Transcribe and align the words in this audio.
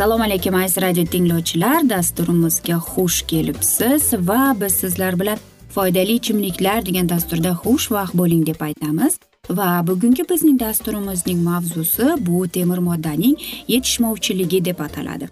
assalomu 0.00 0.24
alaykum 0.24 0.54
aziz 0.54 0.82
radio 0.82 1.04
tinglovchilar. 1.04 1.88
Dasturimizga 1.88 2.76
xush 2.90 3.22
kelibsiz 3.22 4.12
va 4.28 4.56
biz 4.60 4.72
sizlar 4.72 5.20
bilan 5.20 5.38
foydali 5.68 6.12
ichimliklar 6.12 6.86
degan 6.86 7.08
dasturda 7.08 7.50
xushvaqt 7.62 8.14
bo'ling 8.14 8.46
deb 8.46 8.60
aytamiz. 8.60 9.18
Va 9.50 9.86
bugungi 9.86 10.24
bizning 10.30 10.60
dasturimizning 10.60 11.42
mavzusi 11.42 12.06
bu 12.26 12.48
temir 12.48 12.78
moddaning 12.78 13.36
yetishmovchiligi 13.68 14.64
deb 14.64 14.78
ataladi. 14.78 15.28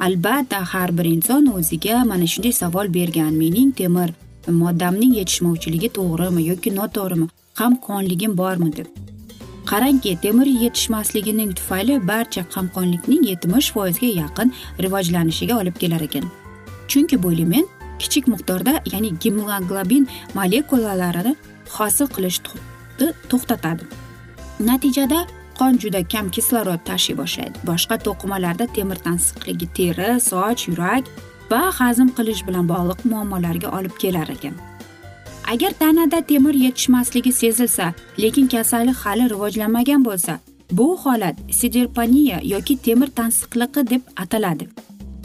Albatta 0.00 0.60
har 0.72 0.98
bir 0.98 1.04
inson 1.04 1.46
o'ziga 1.46 2.04
mana 2.04 2.26
shunday 2.26 2.52
savol 2.52 2.94
bergan 2.94 3.32
mening 3.32 3.70
temir 3.76 4.10
moddamning 4.62 5.14
yetishmovchiligi 5.20 5.88
to'g'rimi 5.98 6.42
yoki 6.50 6.70
noto'g'rimi 6.78 7.26
qamqonligim 7.60 8.36
bormi 8.40 8.70
deb. 8.76 8.86
Qarangki 9.70 10.12
temir 10.22 10.48
yetishmasligining 10.64 11.50
tufayli 11.58 11.94
barcha 12.10 12.42
qamqonlikning 12.54 13.22
yetmish 13.30 13.68
foizga 13.74 14.08
yaqin 14.22 14.52
rivojlanishiga 14.84 15.54
olib 15.60 15.76
kelar 15.82 16.00
ekan. 16.08 16.24
Chunki 16.90 17.22
bu 17.22 17.32
element 17.32 17.68
kichik 17.98 18.24
miqdorda 18.32 18.72
ya'ni 18.92 19.10
gemoglobin 19.24 20.08
molekulalarini 20.34 21.34
hosil 21.76 22.06
qilishni 22.14 23.08
to'xtatadi. 23.30 23.84
Natijada 24.68 25.20
qon 25.58 25.78
juda 25.82 26.00
kam 26.12 26.30
kislorod 26.36 26.80
tashiy 26.90 27.16
boshlaydi. 27.22 27.56
Boshqa 27.70 27.96
to'qimalarda 28.06 28.66
temir 28.76 28.98
tansiqligi 29.06 29.66
teri 29.78 30.08
soch 30.30 30.62
yurak 30.68 31.04
va 31.50 31.62
hazm 31.78 32.08
qilish 32.16 32.42
bilan 32.48 32.68
bog'liq 32.72 33.00
muammolarga 33.10 33.68
olib 33.78 33.94
kelar 34.02 34.28
ekan. 34.36 34.54
Agar 35.52 35.72
tanada 35.82 36.20
temir 36.30 36.54
yetishmasligi 36.54 37.32
sezilsa 37.32 37.94
lekin 38.22 38.46
kasallik 38.54 38.96
hali 39.04 39.24
rivojlanmagan 39.32 40.04
bo'lsa 40.04 40.38
bu 40.70 40.86
holat 41.02 41.36
siderpaniya 41.58 42.38
yoki 42.44 42.76
temir 42.76 43.10
tansiqliqi 43.18 43.90
deb 43.90 44.02
ataladi. 44.16 44.68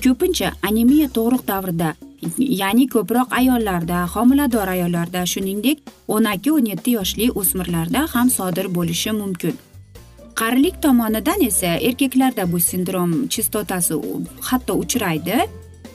Ko'pincha 0.04 0.50
anemiya 0.68 1.08
tug'ruq 1.16 1.44
davrida 1.48 1.90
ya'ni 2.38 2.86
ko'proq 2.96 3.28
ayollarda 3.40 4.08
homilador 4.14 4.68
ayollarda 4.76 5.26
shuningdek 5.34 5.78
o'n 6.08 6.26
ikki 6.34 6.52
o'n 6.58 6.66
yetti 6.72 6.92
yoshli 6.98 7.30
o'smirlarda 7.40 8.08
ham 8.14 8.30
sodir 8.38 8.68
bo'lishi 8.78 9.12
mumkin. 9.22 9.56
Qarilik 10.40 10.82
tomonidan 10.82 11.42
esa 11.50 11.72
erkaklarda 11.90 12.52
bu 12.52 12.60
sindrom 12.60 13.12
chistotasi 13.28 13.96
hatto 14.42 14.74
uchraydi. 14.84 15.38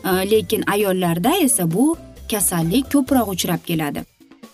Э, 0.05 0.31
lekin 0.31 0.65
ayollarda 0.67 1.37
esa 1.37 1.71
bu 1.71 1.97
kasallik 2.31 2.93
ko'proq 2.93 3.29
uchrab 3.29 3.63
keladi. 3.67 4.05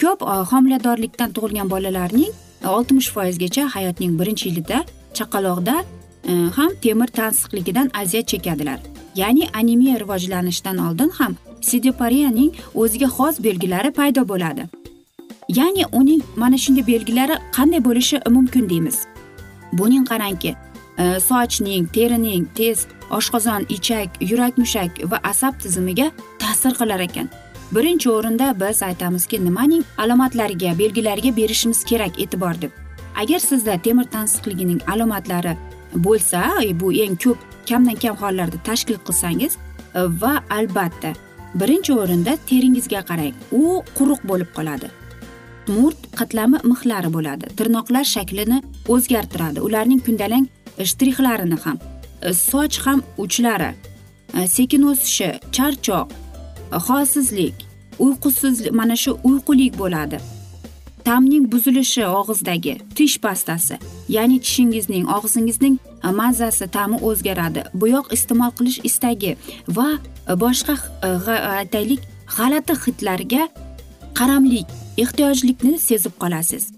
Ko'p 0.01 0.23
e, 0.23 0.34
homiladorlikdan 0.51 1.33
tug'ilgan 1.33 1.71
bolalarning 1.71 2.33
oltmish 2.69 3.09
foizgacha 3.15 3.65
hayotning 3.75 4.19
birinchi 4.21 4.49
yilida 4.49 4.79
chaqaloqda 5.15 5.84
e, 6.29 6.33
ham 6.57 6.73
temir 6.83 7.07
tansiqligidan 7.07 7.91
aziyat 8.01 8.29
chekadilar. 8.29 8.81
Ya'ni 9.15 9.49
anemiya 9.61 10.01
rivojlanishidan 10.01 10.79
oldin 10.87 11.11
ham 11.19 11.37
sidepariyaning 11.61 12.51
o'ziga 12.75 13.09
xos 13.17 13.45
belgilari 13.45 13.91
paydo 13.91 14.28
bo'ladi. 14.28 14.65
Ya'ni 15.49 15.84
uning 15.93 16.23
mana 16.37 16.59
shunday 16.59 16.87
belgilari 16.87 17.34
qanday 17.57 17.84
bo'lishi 17.84 18.21
mumkin 18.31 18.69
deymiz. 18.71 18.99
Buning 19.73 20.05
qarangki 20.11 20.55
sochning 20.99 21.87
terining 21.97 22.47
tez 22.55 22.87
oshqozon 23.19 23.67
ichak 23.77 24.09
yurak 24.31 24.59
mushak 24.62 24.91
va 25.11 25.21
asab 25.33 25.61
tizimiga 25.62 26.11
ta'sir 26.39 26.73
qilar 26.81 27.01
ekan 27.09 27.29
birinchi 27.75 28.11
o'rinda 28.11 28.47
biz 28.61 28.83
aytamizki 28.83 29.45
nimaning 29.45 29.84
alomatlariga 29.99 30.79
belgilariga 30.79 31.37
berishimiz 31.37 31.84
kerak 31.84 32.21
e'tibor 32.25 32.61
deb 32.62 32.71
agar 33.23 33.39
sizda 33.39 33.79
temir 33.83 34.05
tansiqligining 34.17 34.81
alomatlari 34.93 35.57
bo'lsa 35.95 36.41
bu 36.81 36.93
eng 37.05 37.17
ko'p 37.25 37.39
kamdan 37.69 37.97
kam 38.03 38.17
hollarda 38.17 38.59
tashkil 38.69 38.99
qilsangiz 39.07 39.53
э, 39.95 40.03
va 40.21 40.43
albatta 40.51 41.13
birinchi 41.61 41.93
o'rinda 41.93 42.37
teringizga 42.49 43.03
qarang 43.11 43.34
u 43.53 43.83
quruq 43.99 44.21
bo'lib 44.31 44.51
qoladi. 44.57 44.89
Murt 45.75 46.01
qatlami 46.19 46.59
mixlari 46.71 47.11
bo'ladi 47.17 47.51
tirnoqlar 47.59 48.05
shaklini 48.15 48.59
o'zgartiradi. 48.95 49.59
Ularning 49.67 50.01
kundalang 50.07 50.47
shtrixlarini 50.84 51.59
ham 51.64 51.78
e, 52.22 52.32
soch 52.32 52.78
ham 52.87 53.03
uchlari 53.19 53.75
e, 54.34 54.48
sekin 54.48 54.82
o'sishi 54.82 55.31
charchoq 55.53 56.09
e, 56.72 56.76
holsizlik 56.76 57.54
uyqusizlik 57.98 58.72
mana 58.72 58.97
shu 58.97 59.19
uyqulik 59.25 59.78
bo'ladi. 59.78 60.20
Ta'mning 61.04 61.53
buzilishi 61.53 62.04
og'izdagi 62.20 62.75
tish 62.97 63.19
pastasi 63.25 63.78
ya'ni 64.09 64.41
tishingizning 64.41 65.04
og'zingizning 65.16 65.76
mazasi 66.20 66.66
ta'mi 66.76 66.98
o'zgaradi. 67.09 67.62
Bo'yoq 67.81 68.06
iste'mol 68.16 68.50
qilish 68.59 68.81
istagi 68.88 69.36
va 69.76 69.88
boshqa 70.42 70.75
aytaylik 71.59 72.03
g'alati 72.36 72.74
hidlarga 72.84 73.48
qaramlik 74.18 74.66
ehtiyojlikni 75.03 75.78
sezib 75.78 76.15
qolasiz. 76.22 76.76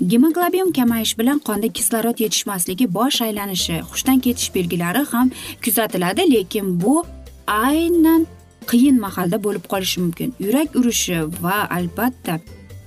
Gemoglobin 0.00 0.72
kamayishi 0.72 1.18
bilan 1.18 1.38
qonda 1.38 1.68
kislorod 1.72 2.20
yetishmasligi 2.20 2.94
bosh 2.94 3.22
aylanishi 3.22 3.80
hushdan 3.90 4.20
ketish 4.20 4.54
belgilari 4.54 5.04
ham 5.12 5.30
kuzatiladi 5.64 6.30
lekin 6.34 6.80
bu 6.82 7.04
aynan 7.46 8.26
qiyin 8.70 9.00
mahalda 9.00 9.44
bo'lib 9.44 9.64
qolishi 9.72 10.00
mumkin. 10.00 10.34
Yurak 10.40 10.76
urishi 10.76 11.18
va 11.42 11.56
albatta 11.70 12.34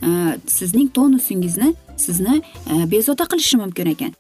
e, 0.07 0.09
sizning 0.47 0.89
tonusingizni 0.93 1.73
sizni 1.97 2.41
e, 2.71 2.91
bezovta 2.91 3.25
qilishi 3.31 3.57
mumkin 3.57 3.85
ekan. 3.85 4.13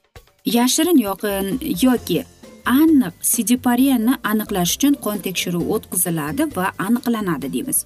Yashirin 0.45 0.97
yoqin 0.97 1.45
yoki 1.81 2.23
aniq 2.65 3.13
sidipariyani 3.33 4.13
aniqlash 4.31 4.75
uchun 4.77 4.93
qon 5.05 5.17
tekshiruvi 5.27 5.65
o'tkaziladi 5.75 6.43
va 6.57 6.67
aniqlanadi 6.87 7.53
deymiz. 7.55 7.85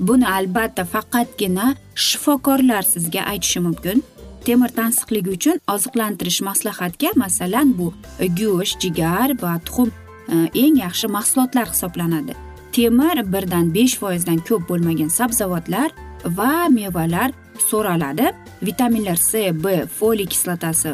Buni 0.00 0.26
albatta 0.28 0.84
faqatgina 0.94 1.74
shifokorlar 2.06 2.82
sizga 2.82 3.22
aytishi 3.32 3.60
mumkin. 3.66 4.02
Temir 4.46 4.70
tansiqligi 4.80 5.30
uchun 5.36 5.60
oziqlantirish 5.74 6.40
maslahatga 6.48 7.10
masalan 7.16 7.74
bu 7.78 7.92
go'sht 8.40 8.80
jigar 8.84 9.28
va 9.42 9.52
tuxum 9.66 9.90
e, 10.32 10.36
eng 10.62 10.76
yaxshi 10.84 11.06
mahsulotlar 11.16 11.68
hisoblanadi. 11.72 12.34
Temir 12.72 13.32
birdan 13.32 13.74
besh 13.74 13.96
foizdan 14.00 14.38
ko'p 14.48 14.68
bo'lmagan 14.70 15.10
sabzavotlar 15.18 15.90
va 16.38 16.68
mevalar 16.68 17.30
so'raladi. 17.68 18.26
Vitaminlar 18.62 19.18
c 19.30 19.52
b 19.64 19.86
foliy 19.98 20.26
kislotasi 20.26 20.92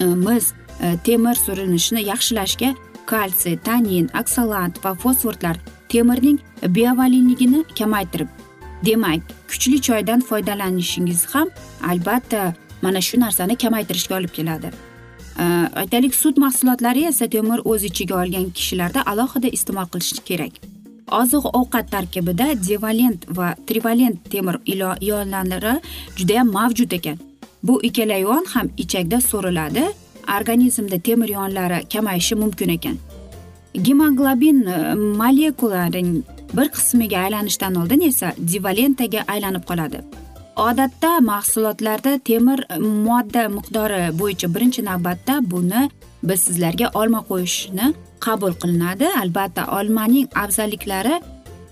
e, 0.00 0.04
mis 0.04 0.52
e, 0.80 0.96
temir 1.04 1.34
surinishini 1.34 2.02
yaxshilashga 2.12 2.74
kalsiy 3.06 3.56
tanin 3.66 4.08
oksalant 4.20 4.84
va 4.84 4.94
fosforlar 4.94 5.56
temirning 5.88 6.38
biovalinligini 6.76 7.64
kamaytirib 7.78 8.43
demak 8.86 9.20
kuchli 9.48 9.80
choydan 9.88 10.20
foydalanishingiz 10.20 11.26
ham 11.32 11.48
albatta 11.90 12.54
mana 12.82 13.00
shu 13.00 13.20
narsani 13.20 13.56
kamaytirishga 13.56 14.16
olib 14.18 14.32
keladi. 14.38 14.70
Aytaylik 15.80 16.14
sut 16.14 16.36
mahsulotlari 16.36 17.04
esa 17.10 17.26
temir 17.28 17.60
o'z 17.64 17.84
ichiga 17.90 18.14
olgan 18.22 18.50
kishilarda 18.58 19.00
alohida 19.12 19.48
iste'mol 19.48 19.88
qilish 19.92 20.20
kerak. 20.28 20.54
Oziq 21.20 21.44
ovqat 21.60 21.90
tarkibida 21.90 22.46
devalent 22.68 23.26
va 23.36 23.54
trivalent 23.66 24.30
temir 24.30 24.56
ionlari 25.08 25.74
judayam 26.16 26.52
mavjud 26.52 26.92
ekan. 26.98 27.18
Bu 27.62 27.82
ikkala 27.88 28.16
ion 28.18 28.44
ham 28.54 28.68
ichakda 28.76 29.20
so'riladi 29.20 29.84
organizmda 30.38 30.98
temir 30.98 31.28
ionlari 31.28 31.88
kamayishi 31.92 32.34
mumkin 32.34 32.68
ekan. 32.68 32.96
Gemoglobin 33.74 34.66
e, 34.66 34.94
molekularining 34.94 36.22
bir 36.56 36.68
qismiga 36.76 37.18
aylanishdan 37.24 37.74
oldin 37.74 38.00
esa 38.10 38.32
divalentaga 38.52 39.24
aylanib 39.28 39.64
qoladi. 39.70 40.00
Odatda 40.56 41.20
mahsulotlarda 41.20 42.18
temir 42.18 42.58
modda 43.06 43.48
miqdori 43.56 44.02
bo'yicha 44.20 44.48
birinchi 44.54 44.84
navbatda 44.84 45.34
buni 45.50 45.88
biz 46.28 46.40
sizlarga 46.46 46.90
olma 47.00 47.20
qo'yishni 47.30 47.86
qabul 48.26 48.52
qilinadi. 48.62 49.06
Albatta 49.22 49.62
olmaning 49.78 50.28
afzalliklari 50.42 51.14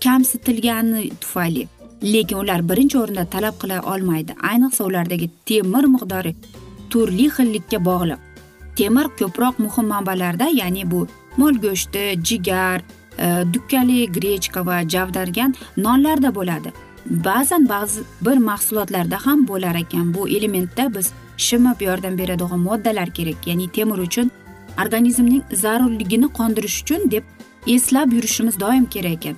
kamsitilgani 0.03 1.09
tufayli 1.21 1.63
lekin 2.03 2.37
ular 2.37 2.61
birinchi 2.69 2.97
o'rinda 3.03 3.25
talab 3.25 3.55
qila 3.61 3.77
olmaydi. 3.93 4.35
Ayniqsa 4.51 4.83
ulardagi 4.89 5.29
temir 5.45 5.85
miqdori 5.95 6.35
turli 6.91 7.27
xillikka 7.35 7.79
bog'liq. 7.89 8.19
Temir 8.77 9.07
ko'proq 9.19 9.55
muhim 9.65 9.87
manbalarda 9.93 10.47
ya'ni 10.61 10.83
bu 10.91 11.07
mol 11.37 11.55
go'shti 11.65 12.03
jigar 12.27 12.81
Э, 13.17 13.53
dukkali 13.53 14.11
grechka 14.11 14.65
va 14.65 14.81
javdargan 14.89 15.55
nonlarda 15.77 16.35
bo'ladi. 16.35 16.71
Ba'zan 17.05 17.69
ba'zi 17.69 18.01
bir 18.21 18.37
mahsulotlarda 18.37 19.17
ham 19.25 19.47
bo'lar 19.47 19.75
ekan. 19.75 20.13
Bu 20.13 20.29
elementda 20.29 20.95
biz 20.95 21.11
shimib 21.37 21.81
yordam 21.81 22.17
beradigan 22.17 22.59
moddalar 22.59 23.09
kerak 23.09 23.47
ya'ni 23.47 23.67
temir 23.71 23.97
uchun 23.97 24.31
organizmning 24.85 25.43
zarurligini 25.51 26.27
qondirish 26.39 26.81
uchun 26.83 27.11
deb 27.11 27.23
eslab 27.67 28.13
yurishimiz 28.13 28.59
doim 28.59 28.85
kerak 28.85 29.25
ekan. 29.25 29.35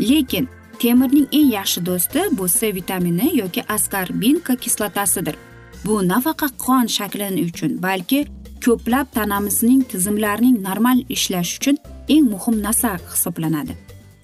Lekin 0.00 0.48
temirning 0.78 1.26
eng 1.32 1.50
yaxshi 1.58 1.86
do'sti 1.86 2.20
bu 2.38 2.48
c 2.48 2.74
vitamini 2.74 3.36
yoki 3.38 3.62
askarbinka 3.68 4.56
kislotasidir 4.56 5.36
bu 5.84 6.08
nafaqat 6.08 6.52
qon 6.66 6.86
shaklini 6.96 7.44
uchun 7.48 7.82
balki 7.82 8.26
ko'plab 8.64 9.06
tanamizning 9.14 9.82
tizimlarining 9.90 10.56
normal 10.68 10.98
ishlashi 11.08 11.56
uchun 11.58 11.76
eng 12.08 12.30
muhim 12.30 12.62
narsa 12.62 12.96
hisoblanadi. 13.12 13.76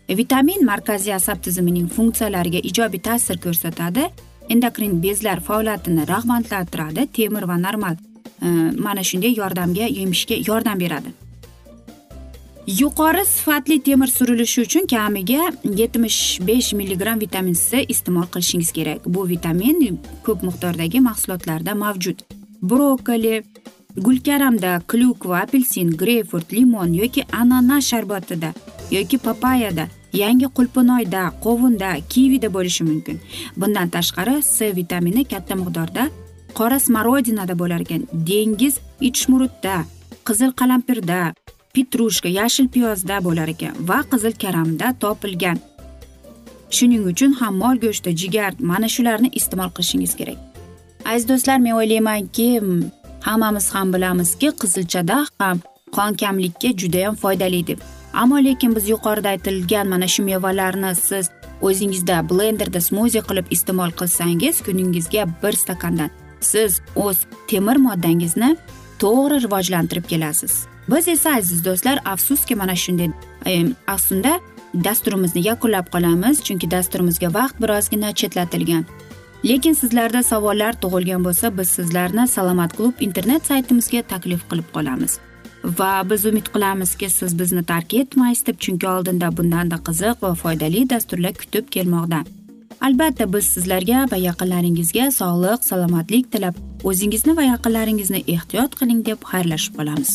Vitamin 0.08 0.64
markaziy 0.64 1.14
asab 1.14 1.42
tizimining 1.42 1.88
funksiyalariga 1.88 2.58
ijobiy 2.58 3.00
ta'sir 3.00 3.38
ko'rsatadi. 3.38 4.08
Endokrin 4.50 5.02
bezlar 5.02 5.40
faoliyatini 5.40 6.06
rag'batlantiradi 6.08 7.06
temir 7.06 7.46
va 7.48 7.56
normal 7.56 7.94
e, 8.42 8.46
mana 8.86 9.04
shunday 9.04 9.36
yordamga 9.36 9.86
yemishga 9.86 10.34
yordam 10.46 10.80
beradi. 10.80 11.12
Yuqori 12.66 13.24
sifatli 13.24 13.80
temir 13.82 14.06
surilishi 14.06 14.60
uchun 14.66 14.86
kamiga 14.86 15.52
yetmish 15.64 16.40
besh 16.46 16.72
milligramm 16.72 17.20
vitamin 17.20 17.54
c 17.54 17.84
iste'mol 17.88 18.26
qilishingiz 18.32 18.72
kerak. 18.72 19.06
Bu 19.06 19.28
vitamin 19.28 20.00
ko'p 20.26 20.42
miqdordagi 20.42 21.00
mahsulotlarda 21.00 21.74
mavjud. 21.74 22.18
Brokkoli 22.62 23.42
gulkaramda 23.96 24.80
klyukva 24.86 25.40
apelsin 25.44 25.90
greyfurt 25.96 26.52
limon 26.52 26.92
yoki 26.94 27.24
ananas 27.32 27.84
sharbatida 27.90 28.50
yoki 28.90 29.18
papayada 29.18 29.88
yangi 30.12 30.46
qulpinoyda 30.56 31.22
qovunda 31.44 31.90
kivida 32.08 32.48
bo'lishi 32.54 32.84
mumkin. 32.84 33.20
Bundan 33.56 33.88
tashqari 33.88 34.42
c 34.42 34.76
vitamini 34.76 35.24
katta 35.24 35.54
miqdorda 35.54 36.10
qora 36.58 36.78
smorodinada 36.86 37.54
bo'lar 37.58 37.80
ekan 37.86 38.02
dengiz 38.30 38.74
ichishmurutda 39.00 39.74
qizil 40.26 40.50
qalampirda 40.60 41.20
petrushka 41.74 42.28
yashil 42.28 42.68
piyozda 42.74 43.16
bo'lar 43.26 43.48
ekan 43.54 43.74
va 43.88 43.98
qizil 44.12 44.34
karamda 44.42 44.86
topilgan. 45.02 45.58
Shuning 46.76 47.04
uchun 47.10 47.32
ham 47.40 47.54
mol 47.62 47.76
go'shti 47.84 48.10
jigar 48.20 48.52
mana 48.70 48.88
shularni 48.94 49.28
iste'mol 49.38 49.70
qilishingiz 49.76 50.12
kerak. 50.20 50.38
Aziz 51.10 51.28
do'stlar 51.30 51.58
men 51.58 51.74
o'ylaymanki 51.80 52.48
hammamiz 53.28 53.66
ham 53.74 53.92
bilamizki 53.94 54.48
qizilchada 54.60 55.26
ham 55.38 55.60
qon 55.96 56.16
kamlikka 56.22 56.70
judayam 56.80 57.14
foydali 57.22 57.66
deb 57.66 57.78
ammo 58.22 58.38
lekin 58.46 58.76
biz 58.76 58.88
yuqorida 58.88 59.28
aytilgan 59.34 59.86
mana 59.88 60.08
shu 60.14 60.22
mevalarni 60.22 60.94
siz 61.08 61.30
o'zingizda 61.68 62.16
blenderda 62.30 62.80
smuzi 62.88 63.20
qilib 63.28 63.46
iste'mol 63.56 63.90
qilsangiz 64.00 64.62
kuningizga 64.66 65.22
bir 65.42 65.54
stakandan 65.62 66.10
siz 66.40 66.80
o'z 66.96 67.18
temir 67.48 67.76
moddangizni 67.86 68.56
to'g'ri 69.02 69.42
rivojlantirib 69.44 70.04
kelasiz. 70.12 70.66
Biz 70.90 71.08
esa 71.08 71.36
aziz 71.36 71.64
do'stlar 71.64 71.98
afsuski 72.04 72.54
mana 72.54 72.76
shunday 72.76 73.10
afsunda 73.86 74.40
dasturimizni 74.74 75.46
yakunlab 75.48 75.86
qolamiz 75.94 76.42
chunki 76.46 76.70
dasturimizga 76.70 77.34
vaqt 77.34 77.56
birozgina 77.62 78.12
chetlatilgan. 78.14 78.84
Lekin 79.44 79.72
sizlarda 79.72 80.22
savollar 80.22 80.76
tug'ilgan 80.82 81.24
bo'lsa 81.24 81.50
biz 81.58 81.68
sizlarni 81.68 82.28
salomat 82.28 82.76
klub 82.76 83.00
internet 83.00 83.46
saytimizga 83.46 84.02
taklif 84.02 84.42
qilib 84.50 84.68
qolamiz. 84.74 85.18
Va 85.78 85.92
biz 86.10 86.26
umid 86.26 86.46
qilamizki 86.54 87.10
siz 87.10 87.38
bizni 87.38 87.62
tark 87.64 87.94
etmaysiz 87.94 88.46
deb 88.46 88.60
chunki 88.64 88.88
oldinda 88.88 89.36
bundanda 89.36 89.76
qiziq 89.88 90.22
va 90.22 90.34
foydali 90.42 90.90
dasturlar 90.90 91.34
kutib 91.42 91.72
kelmoqda. 91.76 92.24
Albatta 92.80 93.32
biz 93.32 93.50
sizlarga 93.54 94.06
va 94.12 94.16
yaqinlaringizga 94.28 95.10
sog'lik 95.20 95.64
salomatlik 95.70 96.32
tilab 96.32 96.54
o'zingizni 96.84 97.36
va 97.36 97.44
yaqinlaringizni 97.52 98.24
ehtiyot 98.36 98.78
qiling 98.80 99.04
deb 99.10 99.28
xayrlashib 99.32 99.76
qolamiz. 99.80 100.14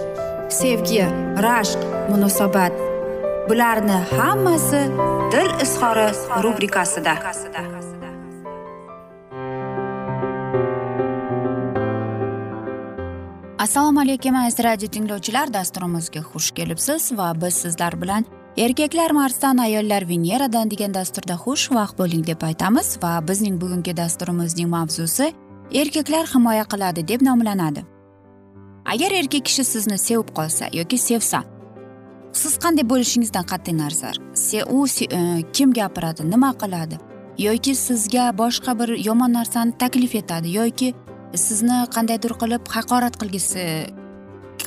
sevgi 0.51 1.03
rashq 1.45 1.79
munosabat. 2.09 2.73
Bularni 3.49 3.97
hammasi 4.17 4.81
dil 5.31 5.51
izhori 5.63 6.07
rubrikasida. 6.43 7.13
Assalomu 13.59 13.99
alaykum 14.01 14.35
aziz 14.35 14.63
radio 14.63 14.87
tinglovchilar. 14.87 15.53
Dasturimizga 15.53 16.19
xush 16.19 16.51
kelibsiz 16.51 17.11
va 17.17 17.31
biz 17.41 17.53
sizlar 17.53 18.01
bilan 18.01 18.25
erkaklar 18.57 19.11
marsdan 19.11 19.57
ayollar 19.57 20.09
veneradan 20.09 20.71
degan 20.71 20.93
dasturda 20.93 21.33
xushvaqt 21.45 21.97
bo'ling 21.97 22.27
deb 22.27 22.41
aytamiz 22.43 22.97
va 23.03 23.13
bizning 23.27 23.61
bugungi 23.61 23.97
dasturimizning 23.97 24.69
mavzusi 24.69 25.33
erkaklar 25.73 26.25
himoya 26.33 26.63
qiladi 26.63 27.07
deb 27.07 27.21
nomlanadi. 27.21 28.00
Agar 28.93 29.11
erkak 29.19 29.45
kishi 29.49 29.63
sizni 29.73 29.97
sevib 30.07 30.29
qolsa 30.37 30.69
yoki 30.79 30.97
sevsa 31.09 31.43
siz 32.41 32.57
qanday 32.63 32.85
bo'lishingizdan 32.91 33.45
qat'iy 33.51 33.77
nazar 33.83 34.15
u 34.75 34.85
e, 34.87 35.43
kim 35.55 35.73
gapiradi 35.79 36.27
nima 36.33 36.51
qiladi 36.61 36.97
yoki 37.47 37.73
sizga 37.75 38.25
boshqa 38.41 38.71
bir 38.79 38.89
yomon 39.07 39.33
narsani 39.39 39.77
taklif 39.83 40.15
etadi 40.21 40.57
yoki 40.59 40.93
sizni 41.45 41.79
qandaydir 41.95 42.33
qilib 42.41 42.63
haqorat 42.75 43.15
qilgisi 43.21 43.63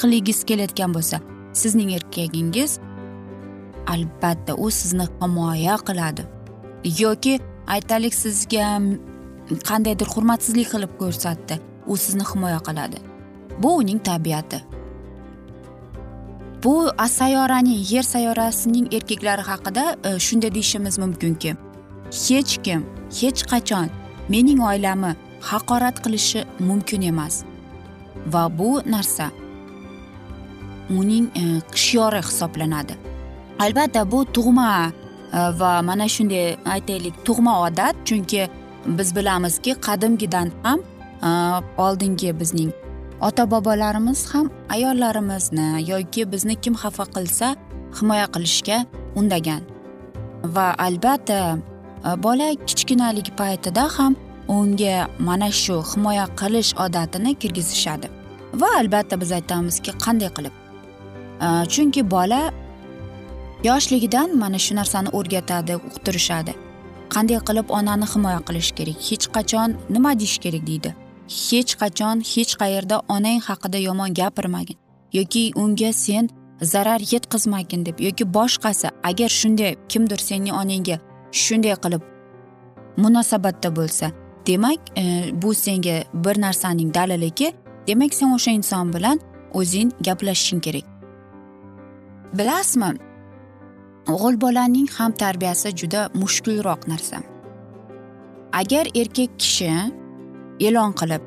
qilgisi 0.01 0.43
kelayotgan 0.51 0.91
bo'lsa 0.97 1.21
sizning 1.63 1.91
erkagingiz 1.99 2.79
albatta 3.87 4.55
u 4.55 4.71
sizni 4.71 5.07
himoya 5.21 5.77
qiladi. 5.89 6.23
Yoki 6.99 7.39
aytaylik 7.67 8.15
sizga 8.15 8.69
qandaydir 9.69 10.09
hurmatsizlik 10.15 10.69
qilib 10.75 10.93
ko'rsatdi 11.01 11.59
u 11.87 11.97
sizni 11.97 12.25
himoya 12.33 12.61
qiladi. 12.69 12.99
Bu 13.59 13.77
uning 13.77 14.03
tabiati. 14.05 14.63
Bu 16.65 16.91
sayyoraning 17.09 17.93
yer 17.93 18.03
sayyorasining 18.03 18.95
erkaklari 18.95 19.43
haqida 19.43 19.97
e, 20.05 20.19
shunday 20.19 20.55
deyishimiz 20.55 20.99
mumkinki 20.99 21.55
hech 22.29 22.63
kim 22.63 22.87
hech 23.21 23.43
qachon 23.51 23.89
mening 24.29 24.61
oilamni 24.61 25.17
haqorat 25.41 25.97
qilishi 26.05 26.45
mumkin 26.59 27.03
emas. 27.03 27.45
Va 28.27 28.59
bu 28.59 28.83
narsa 28.87 29.31
uning 30.91 31.27
e, 31.37 31.45
shiori 31.75 32.21
hisoblanadi. 32.29 32.95
Albatta 33.59 34.11
bu 34.11 34.25
tug'ma 34.25 34.93
e, 35.33 35.39
va 35.61 35.83
mana 35.83 36.09
shunday 36.09 36.57
aytaylik 36.75 37.15
tug'ma 37.25 37.61
odat 37.67 37.97
chunki 38.05 38.49
biz 38.87 39.17
bilamizki 39.17 39.75
qadimgidan 39.75 40.51
ham 40.63 40.81
oldingi 41.79 42.41
bizning 42.41 42.73
ota 43.25 43.51
bobolarimiz 43.51 44.35
ham 44.35 44.51
ayollarimizni 44.69 45.91
yoki 45.91 46.33
bizni 46.33 46.55
kim 46.61 46.75
xafa 46.83 47.05
qilsa 47.15 47.47
himoya 47.99 48.27
qilishga 48.35 48.79
undagan. 49.19 49.63
Va 50.55 50.67
albatta 50.87 51.39
e, 52.07 52.23
bola 52.25 52.49
kichkinalik 52.69 53.29
paytida 53.39 53.85
ham 53.97 54.17
unga 54.49 54.97
mana 55.19 55.51
shu 55.63 55.77
himoya 55.93 56.27
qilish 56.41 56.71
odatini 56.85 57.35
kirgizishadi. 57.35 58.09
Va 58.61 58.69
albatta 58.81 59.21
biz 59.21 59.33
aytamizki 59.39 59.91
qanday 60.05 60.31
qilib? 60.37 60.55
E, 61.47 61.49
chunki 61.73 62.03
bola 62.15 62.43
yoshligidan 63.69 64.29
mana 64.43 64.59
shu 64.65 64.73
narsani 64.81 65.09
o'rgatadi 65.19 65.75
uqtirishadi. 65.89 66.53
Qanday 67.15 67.39
qilib 67.49 67.67
onani 67.79 68.07
himoya 68.13 68.41
qilish 68.49 68.71
kerak? 68.79 68.99
Hech 69.09 69.27
qachon 69.37 69.69
nima 69.95 70.11
deyish 70.21 70.39
kerak 70.45 70.67
deydi. 70.71 71.04
Hech 71.29 71.77
qachon 71.81 72.21
hech 72.21 72.55
qayerda 72.61 73.03
onang 73.09 73.41
haqida 73.41 73.79
yomon 73.79 74.15
gapirmagin 74.15 74.79
yoki 75.13 75.53
unga 75.57 75.93
sen 75.93 76.29
zarar 76.63 77.01
yetkazmagin 77.13 77.87
deb 77.87 78.01
yoki 78.01 78.25
boshqasi 78.35 78.89
agar 79.03 79.29
shunday 79.29 79.77
kimdir 79.89 80.19
sening 80.19 80.55
onangga 80.63 80.97
shunday 81.33 81.75
qilib 81.85 82.03
munosabatda 82.97 83.77
bo'lsa 83.77 84.07
demak 84.47 84.81
e, 84.97 85.31
bu 85.43 85.55
senga 85.55 86.05
bir 86.15 86.41
narsaning 86.41 86.95
daliliki 86.95 87.53
demak 87.87 88.15
sen 88.15 88.33
o'sha 88.33 88.51
inson 88.51 88.93
bilan 88.93 89.21
o'zing 89.55 89.93
gaplashishing 90.01 90.63
kerak. 90.63 90.85
Bilasizmi 92.39 92.91
o'g'il 94.09 94.41
bolaning 94.41 94.89
ham 94.99 95.13
tarbiyasi 95.13 95.77
juda 95.77 96.11
mushkulroq 96.15 96.89
narsa. 96.89 97.19
Agar 98.53 98.87
erkak 98.95 99.39
kishi 99.39 99.71
e'lon 100.61 100.93
qilib 101.01 101.23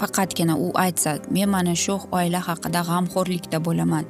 faqatgina 0.00 0.54
u 0.56 0.72
aytsa 0.84 1.18
men 1.30 1.48
mana 1.48 1.74
shu 1.84 1.98
oila 2.18 2.40
haqida 2.48 2.80
g'amxo'rlikda 2.88 3.58
bo'laman. 3.66 4.04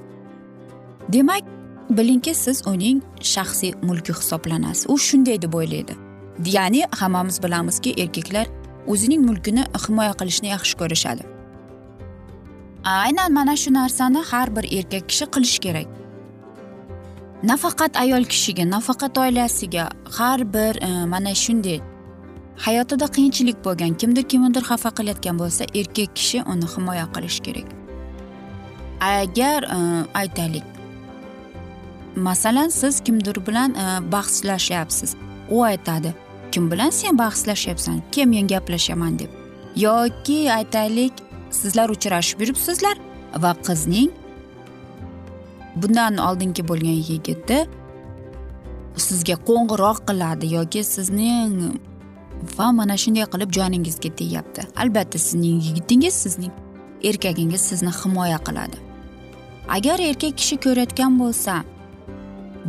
Demak 1.12 1.44
bilingki 1.90 2.34
siz 2.34 2.66
uning 2.66 3.02
shaxsiy 3.20 3.72
mulki 3.82 4.12
hisoblanasiz. 4.12 4.86
U 4.88 4.98
shunday 4.98 5.42
deb 5.42 5.54
o'ylaydi. 5.54 5.94
Ya'ni 6.56 6.82
hammamiz 7.00 7.42
bilamizki 7.42 7.90
erkaklar 8.02 8.46
o'zining 8.86 9.22
mulkini 9.28 9.64
himoya 9.86 10.14
qilishni 10.20 10.48
yaxshi 10.54 10.74
ko'rishadi. 10.80 11.22
Aynan 12.84 13.32
mana 13.32 13.56
shu 13.56 13.70
narsani 13.74 14.20
har 14.30 14.56
bir 14.56 14.64
erkak 14.78 15.08
kishi 15.08 15.26
qilishi 15.34 15.60
kerak. 15.66 15.88
Nafaqat 17.50 17.96
ayol 17.96 18.24
kishiga 18.32 18.64
nafaqat 18.70 19.18
oilasiga 19.18 19.88
har 20.16 20.40
bir 20.54 20.74
e, 20.88 21.06
mana 21.12 21.34
shunday 21.34 21.80
hayotida 22.56 23.06
qiyinchilik 23.06 23.64
bo'lgan 23.64 23.94
kimdir 24.00 24.22
kimnidir 24.22 24.62
xafa 24.70 24.90
qilayotgan 24.98 25.38
bo'lsa 25.38 25.64
erkak 25.80 26.16
kishi 26.16 26.42
uni 26.52 26.66
himoya 26.74 27.06
qilishi 27.14 27.42
kerak. 27.46 27.68
Agar 29.00 29.62
e, 29.62 29.78
aytaylik. 30.14 30.64
Masalan 32.16 32.68
siz 32.68 33.00
kimdir 33.00 33.46
bilan 33.46 33.70
e, 33.74 34.12
bahslashyapsiz. 34.12 35.16
U 35.50 35.62
aytadi 35.64 36.14
kim 36.52 36.70
bilan 36.70 36.90
sen 36.90 37.18
bahslashyapsan? 37.18 38.02
Kim 38.12 38.30
men 38.30 38.46
gaplashaman? 38.48 39.18
deb. 39.18 39.30
Yoki 39.76 40.52
aytaylik 40.52 41.12
sizlar 41.50 41.88
uchrashib 41.88 42.40
yuribsizlar 42.40 42.96
va 43.42 43.56
qizning 43.66 44.10
bundan 45.76 46.16
oldingi 46.26 46.62
bo'lgan 46.68 46.98
yigiti 47.10 47.58
sizga 49.06 49.36
qo'ng'iroq 49.48 49.98
qiladi 50.08 50.46
yoki 50.56 50.84
sizning 50.94 51.54
va 52.58 52.72
mana 52.72 52.96
shunday 52.96 53.26
qilib 53.32 53.50
joningizga 53.58 54.10
tegyapti 54.20 54.66
albatta 54.76 55.18
sizning 55.18 55.62
yigitingiz 55.66 56.14
sizning 56.14 56.52
erkagingiz 57.04 57.60
sizni 57.60 57.92
himoya 58.00 58.38
qiladi. 58.38 58.76
Agar 59.68 59.98
erkak 59.98 60.38
kishi 60.38 60.56
ko'rayotgan 60.56 61.18
bo'lsa 61.20 61.64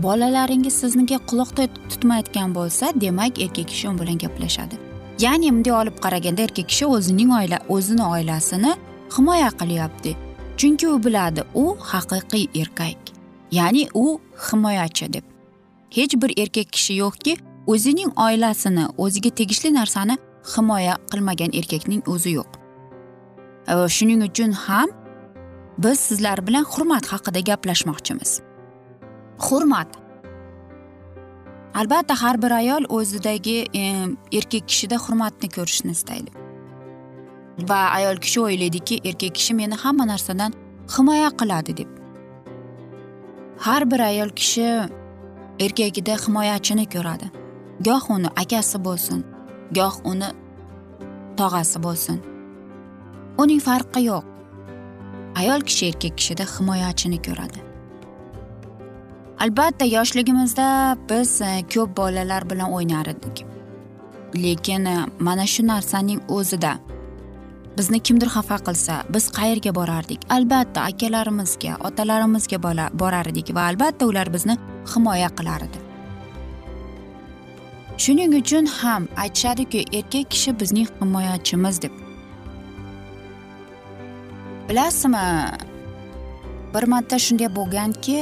bolalaringiz 0.04 0.74
sizniga 0.82 1.18
quloq 1.30 1.50
tutmayotgan 1.90 2.56
bo'lsa 2.56 2.86
demak 3.02 3.40
erkak 3.40 3.68
kishi 3.68 3.90
u 3.90 4.00
bilan 4.00 4.18
gaplashadi. 4.18 4.76
Ya'ni 5.20 5.52
bunday 5.56 5.74
olib 5.82 5.98
qaraganda 6.06 6.42
erkak 6.42 6.70
kishi 6.70 6.86
o'zining 6.86 7.32
oila 7.40 7.60
o'zini 7.70 8.04
oilasini 8.04 8.72
himoya 9.18 9.50
qilyapti. 9.60 10.16
Chunki 10.58 10.88
u 10.88 11.04
biladi 11.06 11.42
u 11.54 11.78
haqiqiy 11.92 12.46
erkak. 12.62 13.00
Ya'ni 13.52 13.88
u 13.94 14.20
himoyachi 14.48 15.14
deb. 15.14 15.24
Hech 15.90 16.14
bir 16.22 16.32
erkak 16.44 16.72
kishi 16.72 16.94
yo'qki 17.04 17.38
o'zining 17.68 18.12
oilasini 18.26 18.86
o'ziga 18.98 19.30
tegishli 19.30 19.74
narsani 19.74 20.18
himoya 20.54 20.96
qilmagan 21.12 21.52
erkakning 21.60 22.02
o'zi 22.14 22.32
yo'q. 22.38 22.52
E, 23.72 23.74
shuning 23.98 24.22
uchun 24.30 24.52
ham 24.66 24.90
biz 25.78 26.00
sizlar 26.00 26.48
bilan 26.48 26.66
hurmat 26.74 27.06
haqida 27.14 27.40
gaplashmoqchimiz. 27.50 28.32
Hurmat. 29.46 29.88
Albatta 31.76 32.22
har 32.22 32.42
bir 32.42 32.52
ayol 32.52 32.84
o'zidagi 32.90 33.58
e, 33.74 33.84
erkak 34.38 34.68
kishida 34.68 34.98
hurmatni 35.06 35.50
ko'rishni 35.58 35.92
istaydi. 35.98 36.32
Va 37.70 37.82
ayol 37.98 38.18
kishi 38.24 38.40
o'ylaydiki 38.42 39.02
erkak 39.10 39.36
kishi 39.36 39.54
meni 39.54 39.76
hamma 39.84 40.08
narsadan 40.08 40.54
himoya 40.98 41.30
qiladi 41.40 41.78
deb. 41.78 41.90
Har 43.66 43.92
bir 43.92 44.00
ayol 44.00 44.30
kishi 44.30 44.68
erkagida 45.60 46.16
himoyachini 46.26 46.86
ko'radi. 46.96 47.45
Goh 47.79 48.10
uni 48.10 48.29
akasi 48.36 48.79
bo'lsin 48.88 49.25
goh 49.72 49.96
uni 50.05 50.29
tog'asi 51.38 51.82
bo'lsin. 51.84 52.17
Uning 53.38 53.60
farqi 53.60 54.01
yo'q. 54.10 54.24
Ayol 55.39 55.62
kishi 55.67 55.89
erkak 55.91 56.17
kishida 56.17 56.46
himoyachini 56.53 57.20
ko'radi. 57.27 57.60
Albatta 59.44 59.86
yoshligimizda 59.86 60.98
biz 61.10 61.41
e, 61.41 61.51
ko'p 61.74 61.98
bolalar 61.98 62.50
bilan 62.50 62.72
o'ynar 62.72 63.08
edik 63.13 63.44
lekin 64.44 64.86
e, 64.86 64.98
mana 65.20 65.46
shu 65.53 65.67
narsaning 65.67 66.22
o'zida 66.38 66.72
bizni 67.77 68.00
kimdir 68.00 68.29
xafa 68.36 68.58
qilsa 68.67 68.94
biz 69.13 69.27
qayerga 69.38 69.75
borardik? 69.75 70.22
Albatta 70.29 70.88
akalarimizga 70.91 71.75
otalarimizga 71.89 72.63
borar 73.01 73.25
edik 73.34 73.55
va 73.55 73.67
albatta 73.72 74.08
ular 74.12 74.34
bizni 74.34 74.55
himoya 74.94 75.29
qilar 75.39 75.67
edi 75.67 75.85
shuning 77.98 78.34
uchun 78.42 78.66
ham 78.66 79.08
aytishadiki 79.18 79.86
erkak 79.98 80.32
kishi 80.32 80.60
bizning 80.60 80.88
himoyachimiz 81.02 81.82
deb. 81.82 81.92
Bilasizmi 84.70 85.28
bir 86.74 86.84
marta 86.84 87.20
shunday 87.20 87.50
bo'lganki 87.58 88.18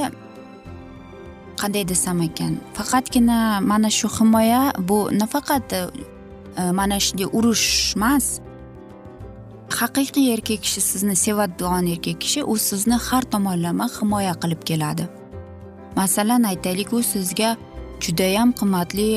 qanday 1.62 1.88
desam 1.92 2.22
ekan 2.22 2.53
faqatgina 2.77 3.39
mana 3.72 3.89
shu 3.89 4.08
himoya 4.18 4.62
bu 4.89 4.98
nafaqat 5.22 5.74
e, 5.74 5.82
mana 6.80 7.00
shunday 7.06 7.27
urush 7.38 7.68
emas. 7.96 8.25
Haqiqiy 9.80 10.34
erkak 10.34 10.60
kishi 10.65 10.82
sizni 10.82 11.15
sevadigan 11.25 11.86
erkak 11.94 12.18
kishi 12.24 12.42
u 12.44 12.56
sizni 12.70 12.98
har 13.08 13.24
tomonlama 13.34 13.89
himoya 13.98 14.34
qilib 14.42 14.62
keladi. 14.70 15.06
Masalan 15.96 16.44
aytaylik 16.51 16.94
u 16.94 17.03
sizga 17.03 17.58
judayam 18.05 18.50
qimmatli 18.60 19.07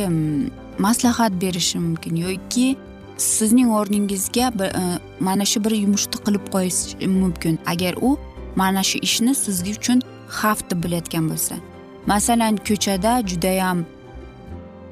maslahat 0.79 1.33
berishi 1.43 1.79
mumkin 1.79 2.17
yoki 2.17 2.77
sizning 3.17 3.71
o'rningizga 3.71 4.53
e, 4.65 5.01
mana 5.21 5.45
shu 5.45 5.65
bir 5.65 5.71
yumushni 5.71 6.19
qilib 6.27 6.45
qo'yishi 6.55 7.09
mumkin. 7.09 7.59
Agar 7.67 7.95
u 8.03 8.19
mana 8.57 8.83
shu 8.83 8.99
ishni 8.99 9.35
siz 9.35 9.63
uchun 9.63 10.03
xavf 10.39 10.71
deb 10.71 10.85
bilayotgan 10.85 11.31
bo'lsa. 11.31 11.55
Masalan 12.07 12.57
ko'chada 12.69 13.13
judayam 13.31 13.85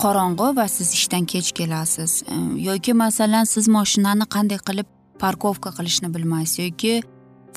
qorong'i 0.03 0.57
va 0.57 0.69
siz 0.69 0.89
ishdan 0.99 1.25
kech 1.33 1.53
kelasiz. 1.53 2.23
E, 2.23 2.35
yoki 2.69 2.93
masalan 2.93 3.45
siz 3.45 3.69
moshinani 3.69 4.27
qanday 4.35 4.61
qilib 4.69 4.89
parkovka 5.23 5.71
qilishni 5.79 6.09
bilmaysiz 6.15 6.59
yoki 6.67 6.95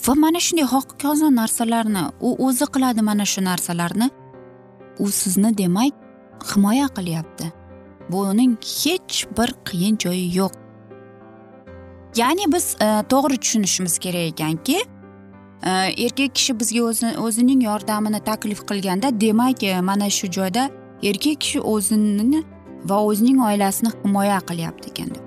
va 0.05 0.13
mana 0.23 0.39
shunday 0.45 0.67
hokazo 0.73 1.27
narsalarni 1.39 2.03
u 2.27 2.29
o'zi 2.47 2.65
qiladi 2.73 3.01
mana 3.09 3.25
shu 3.25 3.41
narsalarni. 3.49 4.07
U 4.99 5.07
sizni 5.11 5.57
demak 5.57 6.06
himoya 6.49 6.87
qilyapti. 6.87 7.51
Buning 8.09 8.57
hech 8.83 9.25
bir 9.37 9.49
qiyin 9.67 9.97
joyi 9.97 10.35
yo'q. 10.37 10.53
Ya'ni 12.15 12.51
biz 12.53 12.75
e, 12.81 12.87
to'g'ri 13.09 13.37
tushunishimiz 13.37 13.99
kerak 13.99 14.31
ekanki 14.31 14.77
e, 15.63 15.71
erkak 16.05 16.35
kishi 16.35 16.59
bizga 16.59 16.81
o'zining 17.25 17.63
yordamini 17.63 18.19
taklif 18.19 18.61
qilganda 18.69 19.21
demak 19.21 19.63
e, 19.63 19.81
mana 19.81 20.09
shu 20.09 20.27
joyda 20.27 20.69
erkak 21.03 21.41
kishi 21.41 21.59
o'zini 21.61 22.43
va 22.89 22.97
o'zining 23.09 23.39
oilasini 23.49 23.89
himoya 24.03 24.39
qilyapti 24.49 24.89
ekan 24.91 25.09
deb. 25.15 25.23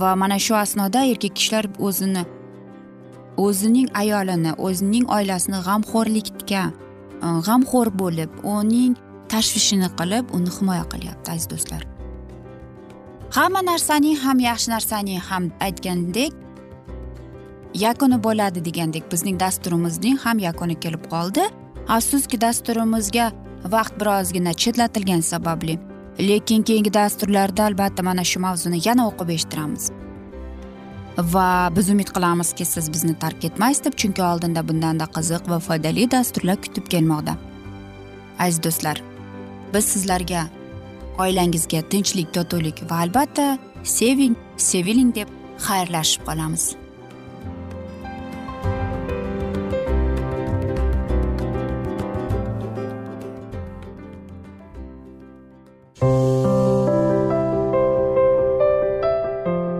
Va 0.00 0.16
mana 0.16 0.38
shu 0.38 0.54
asnoda 0.54 1.04
erkak 1.04 1.36
kishilar 1.36 1.64
o'zini 1.78 2.24
o'zining 3.36 3.88
ayolini 3.94 4.52
o'zining 4.58 5.06
oilasini 5.16 5.58
g'amxo'rlikka 5.66 6.62
g'amxo'r 7.46 7.88
bo'lib 8.02 8.30
uning 8.56 8.96
tashvishini 9.32 9.88
qilib 9.98 10.24
uni 10.36 10.50
himoya 10.56 10.84
qilyapti 10.92 11.28
aziz 11.34 11.48
do'stlar. 11.52 11.82
Hamma 13.36 13.60
narsaning 13.70 14.16
ham 14.24 14.38
yaxshi 14.48 14.68
narsaning 14.74 15.20
ham 15.28 15.44
aytgandek 15.66 16.32
yakuni 17.84 18.18
bo'ladi 18.26 18.64
degandek 18.68 19.04
bizning 19.12 19.40
dasturimizning 19.44 20.18
ham 20.24 20.38
yakuni 20.48 20.76
kelib 20.84 21.04
qoldi. 21.14 21.44
Afsuski 21.96 22.40
dasturimizga 22.40 23.26
vaqt 23.74 23.94
birozgina 24.00 24.52
chetlatilgani 24.62 25.22
sababli 25.22 25.78
lekin 26.18 26.62
keyingi 26.62 26.94
dasturlarda 26.94 27.64
albatta 27.64 28.02
mana 28.02 28.24
shu 28.30 28.40
mavzuni 28.40 28.80
yana 28.88 29.06
o'qib 29.10 29.28
eshittiramiz. 29.36 29.84
Va 31.34 31.48
biz 31.76 31.90
umid 31.94 32.10
qilamizki 32.16 32.64
siz 32.64 32.92
bizni 32.92 33.14
tark 33.24 33.44
etmaysiz 33.48 33.84
deb 33.84 33.96
chunki 34.00 34.22
oldinda 34.32 34.68
bundanda 34.68 35.06
qiziq 35.16 35.48
va 35.52 35.58
foydali 35.68 36.10
dasturlar 36.10 36.60
kutib 36.64 36.86
kelmoqda. 36.96 37.36
Aziz 38.38 38.62
do'stlar 38.66 39.02
biz 39.74 39.84
sizlarga 39.84 40.46
oilangizga 41.18 41.82
tinchlik 41.92 42.32
totuvlik 42.34 42.82
va 42.90 43.02
albatta 43.04 43.58
seving 43.84 44.36
seviling 44.56 45.14
deb 45.14 45.28
xayrlashib 45.66 46.24
qolamiz. 46.28 46.64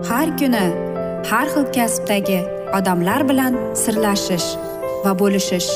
Har 0.09 0.29
kuni 0.39 0.65
har 1.31 1.47
xil 1.53 1.65
kasbdagi 1.77 2.39
odamlar 2.77 3.21
bilan 3.29 3.59
sirlashish 3.83 4.49
va 5.03 5.11
bo'lishish 5.21 5.71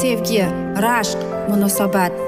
sevgi 0.00 0.44
rashq 0.86 1.20
munosabat 1.50 2.27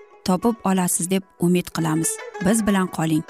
topib 0.25 0.55
olasiz 0.63 1.09
deb 1.09 1.23
umid 1.39 1.67
qilamiz. 1.75 2.09
Biz 2.45 2.67
bilan 2.67 2.87
qoling. 2.87 3.23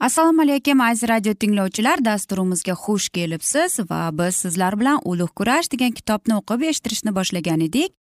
Assalomu 0.00 0.42
alaykum 0.42 0.80
aziz 0.80 1.08
radio 1.08 1.34
tinglovchilar. 1.34 2.04
Dasturimizga 2.04 2.72
xush 2.72 3.08
kelibsiz 3.08 3.78
va 3.90 4.10
biz 4.12 4.36
sizlar 4.36 4.80
bilan 4.80 5.00
ulug' 5.04 5.34
kurash 5.36 5.68
degan 5.72 5.92
kitobni 5.92 6.34
o'qib 6.40 6.62
eshittirishni 6.70 7.12
boshlagan 7.14 7.60
edik. 7.60 7.92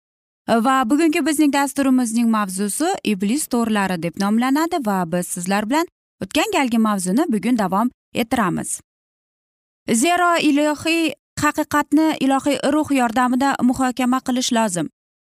Va 0.49 0.77
bugungi 0.91 1.27
bizning 1.27 1.53
dasturimizning 1.53 2.29
mavzusi 2.31 2.93
iblis 3.05 3.47
to'rlari 3.53 4.03
deb 4.03 4.15
nomlanadi 4.23 4.79
va 4.87 4.99
biz 5.13 5.27
sizlar 5.27 5.67
bilan 5.71 5.91
o'tgan 6.23 6.55
galgi 6.57 6.79
mavzuni 6.79 7.27
bugun 7.35 7.59
davom 7.59 7.91
ettiramiz. 8.15 8.81
Zero 10.03 10.31
ilohiy 10.51 11.13
haqiqatni 11.43 12.07
ilohiy 12.25 12.59
ruh 12.75 12.89
yordamida 13.01 13.51
muhokama 13.69 14.19
qilish 14.27 14.53
lozim. 14.57 14.87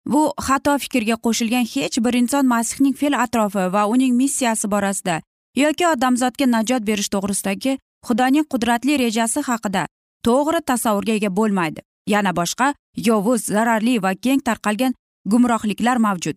Bu 0.06 0.22
xato 0.48 0.74
fikrga 0.84 1.16
qo'shilgan 1.26 1.66
hech 1.74 1.98
bir 2.06 2.14
inson 2.22 2.46
masihning 2.54 2.96
fe'l 3.00 3.16
atrofi 3.26 3.66
va 3.76 3.84
uning 3.94 4.14
missiyasi 4.22 4.68
borasida 4.74 5.22
yoki 5.64 5.86
odamzodga 5.94 6.46
najot 6.56 6.84
berish 6.90 7.10
to'g'risidagi 7.14 7.78
xudoning 8.08 8.46
qudratli 8.52 8.94
rejasi 9.04 9.40
haqida 9.50 9.84
to'g'ri 10.26 10.62
tasavvurga 10.70 11.14
ega 11.20 11.30
bo'lmaydi. 11.40 11.82
Yana 12.14 12.32
boshqa 12.40 12.74
yovuz 13.08 13.42
zararli 13.56 13.96
va 14.04 14.12
keng 14.16 14.42
tarqalgan 14.48 14.94
gumrohliklar 15.32 15.98
mavjud. 16.08 16.36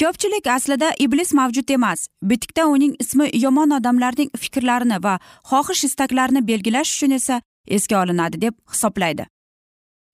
Ko'pchilik 0.00 0.46
aslida 0.56 0.88
iblis 1.04 1.30
mavjud 1.38 1.70
emas 1.70 2.06
bitikda 2.30 2.66
uning 2.74 2.94
ismi 3.02 3.26
yomon 3.44 3.70
odamlarning 3.78 4.30
fikrlarini 4.42 4.98
va 5.06 5.14
xohish 5.50 5.84
istaklarini 5.88 6.42
belgilash 6.50 6.90
uchun 6.94 7.12
esa 7.18 7.40
esga 7.66 8.02
olinadi 8.02 8.40
deb 8.40 8.54
hisoblaydi. 8.70 9.26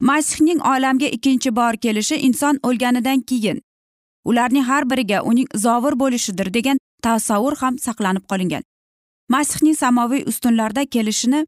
Masihning 0.01 0.61
olamga 0.61 1.07
ikkinchi 1.07 1.57
bor 1.57 1.75
kelishi 1.77 2.17
inson 2.17 2.59
o'lganidan 2.63 3.21
keyin 3.21 3.63
ularning 4.25 4.65
har 4.65 4.91
biriga 4.91 5.23
uning 5.23 5.49
zovur 5.55 5.95
bo'lishidir 6.03 6.55
degan 6.55 6.79
tasavvur 7.03 7.57
ham 7.57 7.79
saqlanib 7.79 8.25
qolingan. 8.31 8.63
Masihning 9.29 9.77
samoviy 9.77 10.23
ustunlarda 10.31 10.85
kelishini 10.87 11.47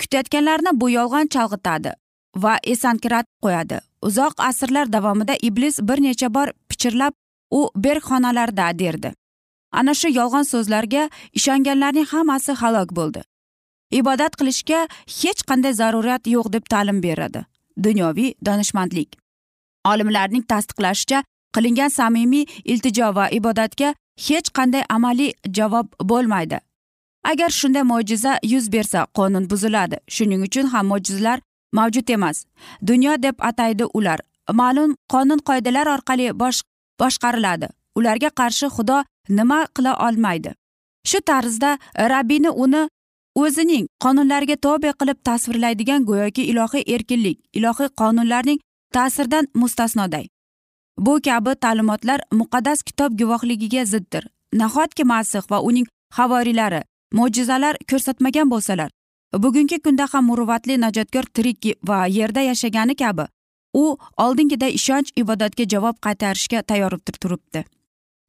kutayotganlarni 0.00 0.80
bu 0.80 0.90
yolg'on 0.90 1.26
chalg'itadi 1.34 1.92
va 2.36 2.54
esankiratib 2.62 3.34
qo'yadi. 3.44 3.80
Uzoq 4.02 4.34
asrlar 4.38 4.92
davomida 4.92 5.34
iblis 5.42 5.80
bir 5.88 6.02
necha 6.02 6.34
bor 6.34 6.48
pichirlab 6.68 7.12
u 7.50 7.70
berkxonalarda 7.76 8.78
derdi. 8.78 9.12
Ana 9.72 9.94
shu 9.94 10.08
yolg'on 10.08 10.42
so'zlarga 10.52 11.10
ishonganlarning 11.38 12.06
hammasi 12.12 12.52
halok 12.52 12.96
bo'ldi. 12.98 13.22
Ibodat 14.00 14.36
qilishga 14.40 14.80
hech 15.18 15.40
qanday 15.48 15.72
zarurat 15.80 16.26
yo'q 16.34 16.52
deb 16.52 16.64
ta'lim 16.72 17.02
beradi. 17.02 17.44
Dunyoviy 17.86 18.34
donishmandlik. 18.46 19.16
Olimlarning 19.90 20.44
tasdiqlashicha 20.52 21.22
qilingan 21.54 21.90
samimiy 21.98 22.46
iltijo 22.64 23.14
va 23.14 23.28
ibodatga 23.38 23.94
hech 24.26 24.48
qanday 24.58 24.84
amaliy 24.96 25.32
javob 25.58 25.86
bo'lmaydi. 26.10 26.58
Agar 27.30 27.50
shunday 27.60 27.84
mo'jiza 27.92 28.38
yuz 28.52 28.72
bersa 28.72 29.06
qonun 29.18 29.50
buziladi. 29.50 29.96
Shuning 30.14 30.42
uchun 30.46 30.66
ham 30.72 30.86
mo'jizalar 30.92 31.38
mavjud 31.72 32.10
emas. 32.16 32.44
Dunyo 32.88 33.22
deb 33.22 33.36
ataydi 33.38 33.84
ular. 33.94 34.20
Ma'lum 34.52 34.96
qonun 35.12 35.40
qoidalar 35.48 35.86
orqali 35.94 36.26
bosh 36.42 36.60
boshqariladi. 37.00 37.68
Ularga 37.98 38.30
qarshi 38.40 38.66
xudo 38.76 38.98
nima 39.28 39.58
qila 39.76 39.92
olmaydi? 40.06 40.50
Shu 41.10 41.18
tarzda 41.20 41.78
rabbiyni 42.12 42.50
uni 42.64 42.88
o'zining 43.42 43.86
qonunlariga 44.04 44.56
tobe 44.66 44.92
qilib 45.00 45.18
tasvirlaydigan 45.28 46.04
go'yoki 46.10 46.42
ilohiy 46.52 46.84
erkinlik 46.94 47.38
ilohiy 47.58 47.88
qonunlarning 48.00 48.60
ta'siridan 48.94 49.48
mustasnoday. 49.54 50.26
Bu 50.98 51.20
kabi 51.26 51.52
ta'limotlar 51.64 52.20
muqaddas 52.32 52.82
kitob 52.82 53.18
guvohligiga 53.20 53.84
ziddir. 53.84 54.24
Nahotki 54.52 55.04
masih 55.04 55.42
va 55.50 55.60
uning 55.60 55.86
havoriylari 56.18 56.82
mo'jizalar 57.18 57.76
ko'rsatmagan 57.90 58.50
bo'lsalar 58.50 58.90
bugungi 59.44 59.78
kunda 59.84 60.06
ham 60.12 60.24
muruvvatli 60.30 60.76
najotkor 60.84 61.26
tirik 61.34 61.66
va 61.88 62.06
yerda 62.06 62.40
yashagani 62.40 62.94
kabi 63.02 63.24
u 63.82 63.84
oldingiday 64.24 64.74
ishonch 64.78 65.10
ibodatga 65.22 65.64
javob 65.74 65.96
qaytarishga 66.06 66.62
tayyor 66.62 66.98
turibdi 67.22 67.64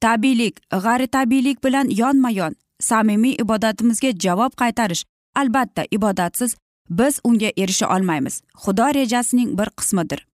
tabiiylik 0.00 0.54
g'ayri 0.84 1.06
tabiiylik 1.16 1.64
bilan 1.64 1.86
yonma 2.00 2.30
yon 2.30 2.54
samimiy 2.80 3.34
ibodatimizga 3.42 4.10
javob 4.24 4.52
qaytarish. 4.60 5.04
Albatta 5.34 5.84
ibodatsiz 5.90 6.56
biz 6.90 7.20
unga 7.24 7.50
erisha 7.56 7.86
olmaymiz. 7.96 8.42
Xudo 8.62 8.94
rejasining 8.94 9.58
bir 9.58 9.68
qismidir. 9.78 10.26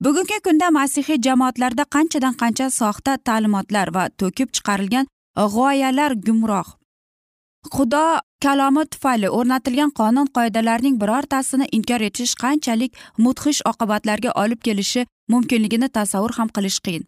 Bugungi 0.00 0.40
kunda 0.44 0.70
masihiy 0.70 1.22
jamoatlarda 1.22 1.84
qanchadan 1.84 2.34
qancha 2.42 2.70
soxta 2.70 3.16
ta'limotlar 3.26 3.94
va 3.94 4.04
to'kib 4.20 4.48
chiqarilgan 4.56 5.06
g'oyalar 5.36 6.12
gumroh. 6.26 6.68
Xudo 7.74 8.04
kalomi 8.44 8.84
tufayli 8.92 9.28
o'rnatilgan 9.38 9.90
qonun 10.00 10.26
qoidalarning 10.36 10.96
birortasini 11.02 11.66
inkor 11.76 12.00
etish 12.08 12.34
qanchalik 12.42 12.96
mudhish 13.24 13.60
oqibatlarga 13.70 14.30
olib 14.42 14.60
kelishi 14.66 15.06
mumkinligini 15.32 15.88
tasavvur 15.96 16.32
ham 16.38 16.48
qilish 16.56 16.80
qiyin. 16.84 17.04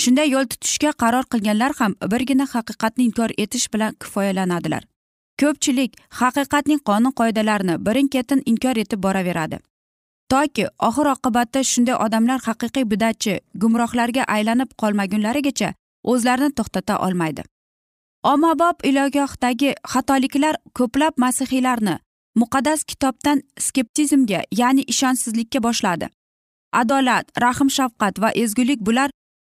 Shunday 0.00 0.28
yo'l 0.34 0.46
tutishga 0.52 0.92
qaror 1.02 1.24
qilganlar 1.32 1.72
ham 1.80 1.92
birgina 2.12 2.46
haqiqatni 2.54 3.04
inkor 3.08 3.30
etish 3.38 3.66
bilan 3.74 3.94
kifoyalanadilar. 4.02 4.82
Ko'pchilik 5.40 5.92
haqiqatning 6.20 6.80
qonun 6.88 7.12
qoidalarini 7.20 7.76
birin 7.86 8.08
ketin 8.08 8.42
inkor 8.46 8.76
etib 8.84 9.02
boraveradi. 9.06 9.58
Toki 10.32 10.66
oxir 10.88 11.06
oqibatda 11.14 11.60
shunday 11.70 11.96
odamlar 12.04 12.40
haqiqiy 12.48 12.84
bidatchi 12.92 13.40
gumrohlarga 13.62 14.22
aylanib 14.36 14.70
qolmagunlarigacha 14.82 15.74
o'zlarini 16.12 16.50
to'xtata 16.58 16.98
olmaydi. 17.06 17.42
Ommabop 18.32 18.86
ilogohdagi 18.88 19.70
xatoliklar 19.92 20.54
ko'plab 20.78 21.14
masihiylarni 21.24 21.94
muqaddas 22.40 22.84
kitobdan 22.90 23.42
skeptizmga 23.66 24.40
ya'ni 24.60 24.82
ishonchsizlikka 24.92 25.62
boshladi. 25.66 26.06
Adolat 26.80 27.26
rahm 27.44 27.68
shafqat 27.76 28.20
va 28.22 28.30
ezgulik 28.42 28.80
bular 28.86 29.10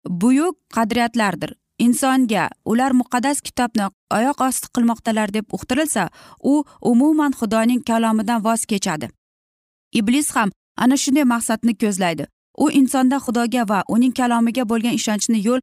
buyuk 0.08 0.56
qadriyatlardir. 0.74 1.54
Insonga 1.78 2.48
ular 2.64 2.90
muqaddas 2.90 3.40
kitobni 3.40 3.84
oyoq 4.10 4.40
osti 4.48 4.68
qilmoqdalar 4.74 5.32
deb 5.34 5.46
uqtirilsa 5.52 6.08
u 6.42 6.64
umuman 6.80 7.32
xudoning 7.32 7.84
kalomidan 7.84 8.44
voz 8.44 8.64
kechadi. 8.64 9.08
Iblis 9.92 10.30
ham 10.36 10.50
ana 10.76 10.96
shunday 10.96 11.24
maqsadni 11.24 11.74
ko'zlaydi. 11.82 12.26
U 12.58 12.70
insonda 12.70 13.16
xudoga 13.26 13.68
va 13.68 13.82
uning 13.88 14.14
kalomiga 14.20 14.64
bo'lgan 14.70 14.94
ishonchni 15.00 15.38
yo'l 15.46 15.60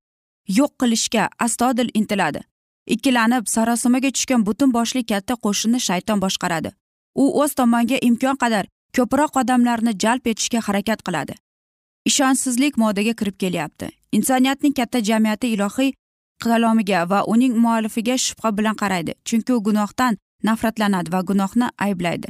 yo'q 0.58 0.72
qilishga 0.82 1.30
astodil 1.46 1.90
intiladi. 1.94 2.42
Ikkilanib 2.88 3.48
sarosimaga 3.48 4.10
tushgan 4.16 4.46
butun 4.48 4.74
boshli 4.78 5.04
katta 5.12 5.34
qo'shinni 5.46 5.80
shayton 5.88 6.22
boshqaradi. 6.24 6.70
U 7.16 7.24
o'z 7.42 7.52
tomoniga 7.60 7.98
imkon 8.08 8.38
qadar 8.44 8.66
ko'proq 8.96 9.42
odamlarni 9.42 9.94
jalb 10.04 10.28
etishga 10.32 10.60
harakat 10.68 11.04
qiladi. 11.08 11.36
Ishonchsizlik 12.10 12.78
modaga 12.78 13.14
kirib 13.20 13.38
kelyapti. 13.44 13.90
Insoniyatning 14.18 14.76
katta 14.80 15.00
jamiyati 15.10 15.48
ilohiy 15.56 15.92
kalomiga 16.44 17.10
va 17.12 17.20
uning 17.34 17.54
muallifiga 17.64 18.18
shubha 18.26 18.50
bilan 18.58 18.76
qaraydi 18.82 19.14
chunki 19.28 19.54
u 19.54 19.64
gunohdan 19.68 20.18
nafratlanadi 20.44 21.12
va 21.16 21.22
gunohni 21.30 21.68
ayblaydi. 21.86 22.28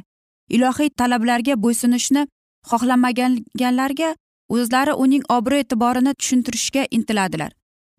Ilohiy 0.56 0.90
talablarga 1.00 1.54
bo'ysunishni 1.64 2.28
xohlamaganlarga 2.70 4.10
o'zlari 4.56 4.94
uning 5.04 5.24
obro' 5.38 5.62
e'tiborini 5.64 6.14
tushuntirishga 6.20 6.84
intiladilar. 6.98 7.52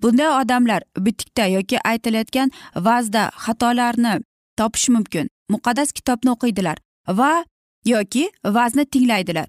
Bunday 0.03 0.31
odamlar 0.41 0.83
bitikda 1.07 1.47
yoki 1.57 1.77
aytilayotgan 1.91 2.51
va'zda 2.87 3.23
xatolarni 3.45 4.15
topish 4.59 4.89
mumkin 4.95 5.27
muqaddas 5.53 5.93
kitobni 5.99 6.31
o'qiydilar 6.35 6.77
va 7.21 7.33
yoki 7.85 8.25
va'zni 8.57 8.85
tinglaydilar. 8.93 9.49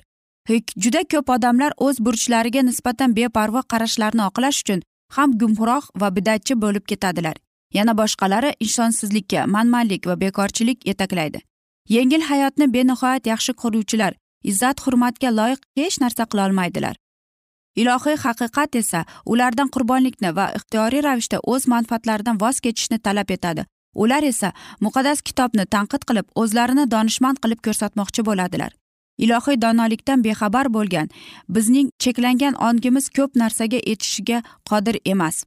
Juda 0.86 1.02
ko'p 1.12 1.30
odamlar 1.36 1.72
o'z 1.78 2.00
burchlariga 2.06 2.62
nisbatan 2.70 3.16
beparvo 3.16 3.62
qarashlarni 3.74 4.24
oqlash 4.30 4.60
uchun 4.64 4.84
ham 5.16 5.34
gumroh 5.42 5.86
va 6.02 6.10
bidatchi 6.18 6.62
bo'lib 6.64 6.86
ketadilar. 6.92 7.36
Yana 7.74 7.98
boshqalari 8.02 8.54
ishonchsizlikka 8.68 9.48
manmanlik 9.56 10.08
va 10.08 10.20
bekorchilik 10.22 10.88
yetaklaydi. 10.92 11.42
Yengil 11.96 12.22
hayotni 12.30 12.74
benihoyat 12.74 13.28
yaxshi 13.34 13.54
ko'ruvchilar 13.64 14.14
izzat 14.44 14.86
hurmatga 14.86 15.30
loyiq 15.40 15.60
hech 15.80 16.00
narsa 16.04 16.24
qilolmaydilar 16.32 16.96
ilohiy 17.82 18.18
haqiqat 18.26 18.76
esa 18.82 19.04
ulardan 19.34 19.70
qurbonlikni 19.76 20.34
va 20.38 20.46
ixtiyoriy 20.60 21.04
ravishda 21.08 21.40
o'z 21.54 21.68
manfaatlaridan 21.74 22.42
voz 22.44 22.60
kechishni 22.66 23.00
talab 23.08 23.32
etadi. 23.38 23.66
Ular 24.04 24.24
esa 24.32 24.50
muqaddas 24.86 25.22
kitobni 25.28 25.66
tanqid 25.76 26.04
qilib 26.10 26.28
o'zlarini 26.42 26.86
donishmand 26.94 27.42
qilib 27.44 27.64
ko'rsatmoqchi 27.68 28.26
bo'ladilar. 28.30 28.72
Ilohiy 29.18 29.62
donolikdan 29.62 30.24
bexabar 30.24 30.68
bo'lgan 30.74 31.10
bizning 31.50 31.90
cheklangan 32.04 32.54
ongimiz 32.68 33.10
ko'p 33.18 33.32
narsaga 33.42 33.80
yetishishga 33.90 34.44
qodir 34.70 34.96
emas. 35.06 35.44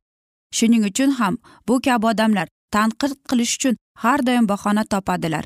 Shuning 0.56 0.84
uchun 0.90 1.10
ham 1.20 1.38
bu 1.68 1.80
kabi 1.80 2.06
odamlar 2.06 2.46
tanqid 2.74 3.12
qilish 3.30 3.54
uchun 3.58 3.76
har 4.02 4.26
doim 4.26 4.48
bahona 4.48 4.84
topadilar. 4.84 5.44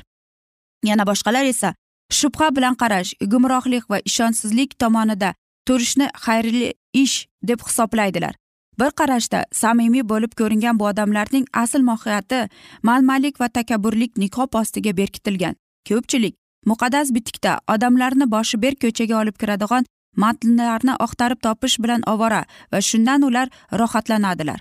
Yana 0.83 1.03
boshqalar 1.09 1.45
esa 1.53 1.73
shubha 2.19 2.47
bilan 2.55 2.75
qarash 2.81 3.11
gumrohlik 3.31 3.83
va 3.91 3.99
ishonchsizlik 4.09 4.79
tomonida 4.79 5.33
turishni 5.67 6.07
xayrli 6.25 6.73
ish 6.93 7.27
deb 7.43 7.59
hisoblaydilar. 7.67 8.33
Bir 8.79 8.91
qarashda 8.99 9.39
samimiy 9.51 10.03
bo'lib 10.11 10.33
ko'ringan 10.39 10.79
bu 10.79 10.85
odamlarning 10.91 11.45
asl 11.63 11.81
mohiyati 11.89 12.41
manmanlik 12.83 13.39
va 13.41 13.47
takabburlik 13.57 14.17
niqob 14.23 14.57
ostiga 14.61 14.97
berkitilgan. 14.97 15.55
Ko'pchilik 15.87 16.35
muqaddas 16.69 17.13
bitikda 17.15 17.59
odamlarni 17.73 18.25
boshi 18.35 18.61
berk 18.61 18.79
ko'chaga 18.85 19.15
olib 19.21 19.37
kiradigan 19.41 19.85
matnlarni 20.23 20.93
oqtarib 21.05 21.39
topish 21.47 21.77
bilan 21.83 22.01
ovora 22.13 22.45
va 22.71 22.79
shundan 22.89 23.21
ular 23.29 23.47
rohatlanadilar. 23.81 24.59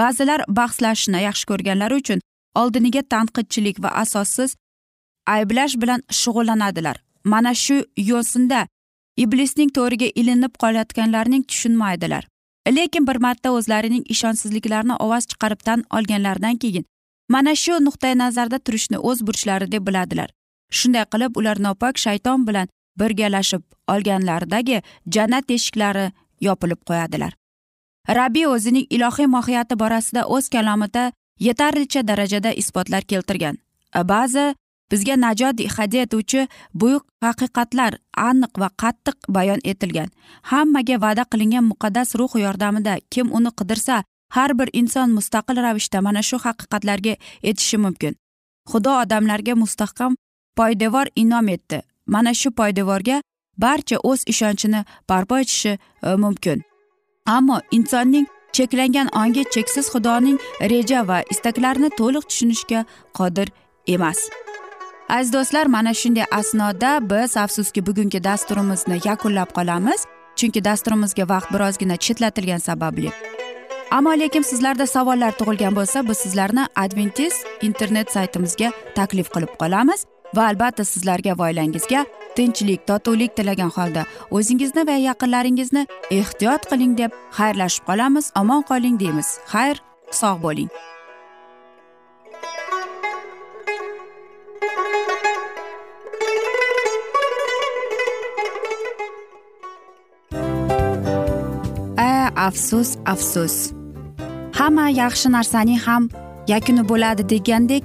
Ba'zilar 0.00 0.40
bahslashishni 0.58 1.22
yaxshi 1.28 1.44
ko'rganlari 1.50 2.00
uchun 2.02 2.24
oldiniga 2.62 3.02
tanqidchilik 3.14 3.82
va 3.84 3.90
asossiz 4.04 4.56
ayblash 5.26 5.74
bilan 5.82 6.00
shug'ullanadilar. 6.20 6.96
Mana 7.24 7.54
shu 7.54 7.76
yo'sinda 8.10 8.66
iblisning 9.24 9.70
to'riga 9.78 10.08
ilinib 10.20 10.54
qolayotganlarning 10.62 11.42
tushunmaydilar. 11.50 12.24
Lekin 12.76 13.06
bir 13.08 13.16
marta 13.16 13.50
o'zlarining 13.58 14.04
ishonchsizliklarini 14.14 14.96
ovoz 15.04 15.24
chiqarib 15.30 15.60
tan 15.68 15.84
olganlaridan 15.96 16.56
keyin 16.62 16.84
mana 17.34 17.54
shu 17.62 17.74
nuqtai 17.86 18.14
nazarda 18.18 18.58
turishni 18.58 18.98
o'z 18.98 19.26
burchlari 19.26 19.72
deb 19.72 19.86
biladilar. 19.86 20.30
Shunday 20.70 21.04
qilib 21.12 21.36
ular 21.40 21.58
nopok 21.66 21.98
shayton 22.04 22.46
bilan 22.46 22.68
birgalashib 22.98 23.62
olganlaridagi 23.92 24.82
jannat 25.14 25.50
eshiklari 25.50 26.06
yopilib 26.40 26.80
qo'yadilar. 26.88 27.32
Rabbiy 28.18 28.46
o'zining 28.46 28.86
ilohiy 28.90 29.26
mohiyati 29.26 29.74
borasida 29.82 30.22
o'z 30.34 30.48
kalomida 30.48 31.12
yetarlicha 31.46 32.02
darajada 32.08 32.52
isbotlar 32.62 33.02
keltirgan. 33.10 33.56
Ba'zi 34.12 34.54
bizga 34.90 35.16
najot 35.16 35.60
hadya 35.76 36.02
etuvchi 36.06 36.48
buyuk 36.74 37.04
haqiqatlar 37.24 37.98
aniq 38.28 38.52
va 38.60 38.68
qattiq 38.82 39.16
bayon 39.28 39.60
etilgan. 39.64 40.08
Hammaga 40.50 40.96
va'da 41.04 41.24
qilingan 41.32 41.64
muqaddas 41.70 42.14
ruh 42.18 42.32
yordamida 42.44 42.94
kim 43.10 43.26
uni 43.32 43.50
qidirsa 43.58 44.04
har 44.36 44.50
bir 44.58 44.68
inson 44.72 45.10
mustaqil 45.18 45.56
ravishda 45.64 46.00
mana 46.00 46.22
shu 46.22 46.36
haqiqatlarga 46.46 47.14
etishi 47.42 47.76
mumkin. 47.84 48.14
Xudo 48.70 48.92
odamlarga 49.02 49.54
mustahkam 49.54 50.16
poydevor 50.58 51.06
inom 51.16 51.48
etdi. 51.48 51.82
Mana 52.06 52.34
shu 52.34 52.50
poydevorga 52.50 53.22
barcha 53.64 53.96
o'z 54.10 54.24
ishonchini 54.32 54.84
barpo 55.08 55.38
etishi 55.38 55.78
e, 56.02 56.14
mumkin. 56.24 56.62
Ammo 57.26 57.60
insonning 57.70 58.26
cheklangan 58.52 59.08
ongi 59.20 59.44
cheksiz 59.54 59.86
xudoning 59.92 60.38
reja 60.72 61.08
va 61.08 61.22
istaklarini 61.32 61.90
to'liq 62.00 62.24
tushunishga 62.30 62.84
qodir 63.18 63.48
emas. 63.86 64.18
Aziz 65.08 65.32
do'stlar 65.32 65.66
mana 65.66 65.94
shunday 65.94 66.24
asnoda 66.38 67.10
biz 67.10 67.36
afsuski 67.36 67.86
bugungi 67.86 68.24
dasturimizni 68.24 68.96
yakunlab 69.04 69.50
qolamiz. 69.58 70.00
Chunki 70.38 70.64
dasturimizga 70.64 71.24
vaqt 71.28 71.48
birozgina 71.54 71.96
chetlatilgani 71.96 72.60
sababli. 72.60 73.10
Ammo 73.90 74.12
lekin 74.20 74.42
sizlarda 74.42 74.86
savollar 74.86 75.32
tug'ilgan 75.38 75.76
bo'lsa 75.78 76.08
biz 76.08 76.18
sizlarni 76.24 76.64
adventis 76.76 77.34
internet 77.68 78.12
saytimizga 78.12 78.68
taklif 78.94 79.28
qilib 79.34 79.52
qolamiz. 79.62 80.04
Va 80.36 80.48
albatta 80.50 80.84
sizlarga 80.92 81.38
va 81.38 81.48
oilangizga 81.50 82.04
tinchlik 82.36 82.86
totuvlik 82.90 83.36
tilagan 83.38 83.72
holda 83.76 84.04
o'zingizni 84.30 84.86
va 84.90 84.96
yaqinlaringizni 85.08 85.86
ehtiyot 86.18 86.68
qiling 86.70 86.94
deb 87.00 87.16
xayrlashib 87.38 87.88
qolamiz 87.88 88.30
omon 88.42 88.62
qoling 88.70 89.00
deymiz. 89.02 89.28
Xayr 89.52 89.76
sog' 90.20 90.40
bo'ling. 90.46 90.70
Afsus 102.48 102.90
afsus. 103.04 103.54
Hamma 104.58 104.86
yaxshi 105.00 105.28
narsaning 105.34 105.80
ham 105.86 106.04
yakuni 106.52 106.82
bo'ladi 106.90 107.22
degandek 107.32 107.84